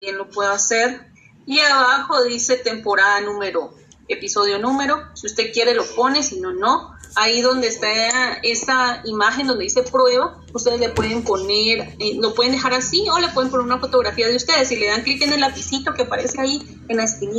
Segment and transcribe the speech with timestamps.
[0.00, 1.06] lo puedo hacer.
[1.46, 3.74] Y abajo dice temporada número,
[4.06, 5.02] episodio número.
[5.14, 6.92] Si usted quiere lo pone, si no, no.
[7.16, 12.52] Ahí donde está esa imagen donde dice prueba, ustedes le pueden poner, eh, lo pueden
[12.52, 14.68] dejar así o le pueden poner una fotografía de ustedes.
[14.68, 17.26] Si le dan clic en el lapicito que aparece ahí en la esquina